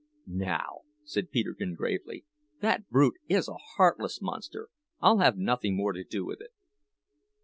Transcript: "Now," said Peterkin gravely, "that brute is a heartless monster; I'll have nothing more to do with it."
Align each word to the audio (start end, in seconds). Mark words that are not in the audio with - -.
"Now," 0.25 0.79
said 1.03 1.29
Peterkin 1.29 1.75
gravely, 1.75 2.25
"that 2.59 2.89
brute 2.89 3.19
is 3.29 3.47
a 3.47 3.53
heartless 3.77 4.19
monster; 4.19 4.69
I'll 4.99 5.19
have 5.19 5.37
nothing 5.37 5.75
more 5.77 5.93
to 5.93 6.03
do 6.03 6.25
with 6.25 6.41
it." 6.41 6.53